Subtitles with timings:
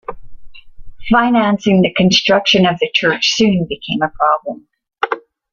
[1.11, 4.67] Financing the construction of the church soon became a problem.